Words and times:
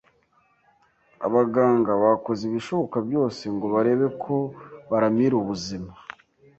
Abaganga 1.27 1.91
bakoze 2.03 2.41
ibishoboka 2.49 2.97
byose 3.07 3.43
ngo 3.55 3.65
barebe 3.73 4.07
ko 4.23 4.35
baramira 4.89 5.35
ubuzima 5.41 5.91